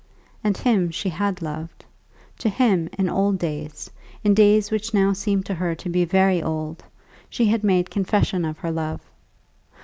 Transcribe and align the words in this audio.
And 0.43 0.57
him 0.57 0.89
she 0.89 1.09
had 1.09 1.43
loved. 1.43 1.85
To 2.39 2.49
him, 2.49 2.89
in 2.97 3.07
old 3.07 3.37
days, 3.37 3.91
in 4.23 4.33
days 4.33 4.71
which 4.71 4.95
now 4.95 5.13
seemed 5.13 5.45
to 5.45 5.53
her 5.53 5.75
to 5.75 5.89
be 5.89 6.05
very 6.05 6.41
old, 6.41 6.83
she 7.29 7.45
had 7.45 7.63
made 7.63 7.91
confession 7.91 8.43
of 8.43 8.57
her 8.57 8.71
love. 8.71 9.01